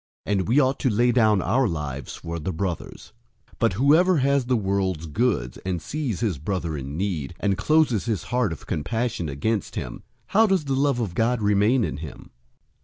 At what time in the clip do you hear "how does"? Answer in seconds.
10.29-10.65